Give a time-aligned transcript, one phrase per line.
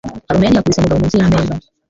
[0.27, 1.53] Carmen yakubise Mugabo munsi yameza.